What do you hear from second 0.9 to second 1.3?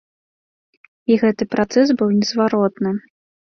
І